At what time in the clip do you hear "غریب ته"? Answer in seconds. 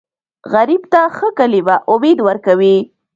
0.53-1.01